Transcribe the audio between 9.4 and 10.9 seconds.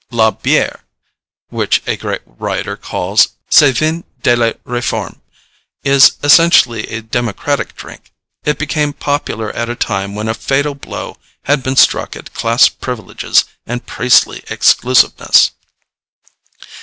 at a time when a fatal